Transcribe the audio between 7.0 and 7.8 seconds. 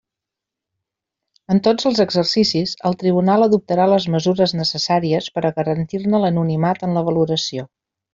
la valoració.